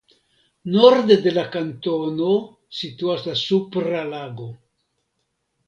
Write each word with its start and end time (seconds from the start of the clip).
Norde 0.75 1.17
de 1.25 1.33
la 1.35 1.43
kantono 1.57 2.31
situas 2.79 3.29
la 3.29 3.37
Supra 3.45 4.03
Lago. 4.17 4.51